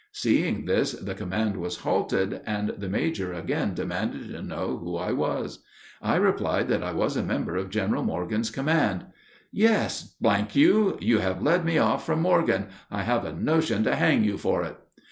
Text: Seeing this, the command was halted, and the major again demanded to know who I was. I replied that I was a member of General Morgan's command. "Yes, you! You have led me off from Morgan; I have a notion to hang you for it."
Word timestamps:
Seeing 0.13 0.65
this, 0.65 0.93
the 0.93 1.13
command 1.13 1.57
was 1.57 1.77
halted, 1.81 2.41
and 2.47 2.69
the 2.69 2.89
major 2.89 3.33
again 3.33 3.75
demanded 3.75 4.29
to 4.31 4.41
know 4.41 4.77
who 4.79 4.97
I 4.97 5.11
was. 5.11 5.59
I 6.01 6.15
replied 6.15 6.69
that 6.69 6.83
I 6.83 6.91
was 6.91 7.15
a 7.15 7.21
member 7.21 7.55
of 7.55 7.69
General 7.69 8.01
Morgan's 8.01 8.49
command. 8.49 9.05
"Yes, 9.51 10.15
you! 10.23 10.97
You 10.99 11.19
have 11.19 11.43
led 11.43 11.63
me 11.63 11.77
off 11.77 12.03
from 12.03 12.19
Morgan; 12.19 12.69
I 12.89 13.03
have 13.03 13.25
a 13.25 13.31
notion 13.31 13.83
to 13.83 13.95
hang 13.95 14.23
you 14.23 14.39
for 14.39 14.63
it." 14.63 14.77